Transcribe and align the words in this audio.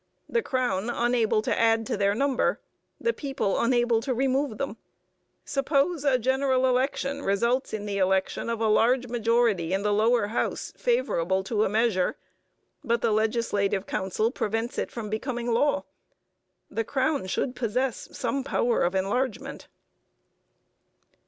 The 0.27 0.41
crown 0.41 0.89
unable 0.89 1.43
to 1.43 1.55
add 1.55 1.85
to 1.85 1.95
their 1.95 2.15
number. 2.15 2.59
The 2.99 3.13
people 3.13 3.59
unable 3.61 4.01
to 4.01 4.15
remove 4.15 4.57
them. 4.57 4.77
Suppose 5.45 6.03
a 6.03 6.17
general 6.17 6.65
election 6.65 7.21
results 7.21 7.71
in 7.71 7.85
the 7.85 7.99
election 7.99 8.49
of 8.49 8.59
a 8.59 8.67
large 8.67 9.05
majority 9.09 9.73
in 9.73 9.83
the 9.83 9.93
Lower 9.93 10.25
House 10.29 10.73
favourable 10.75 11.43
to 11.43 11.65
a 11.65 11.69
measure, 11.69 12.15
but 12.83 13.01
the 13.03 13.11
legislative 13.11 13.85
council 13.85 14.31
prevents 14.31 14.79
it 14.79 14.89
from 14.89 15.11
becoming 15.11 15.51
law. 15.53 15.83
The 16.71 16.83
crown 16.83 17.27
should 17.27 17.55
possess 17.55 18.09
some 18.11 18.43
power 18.43 18.81
of 18.81 18.95
enlargement. 18.95 19.67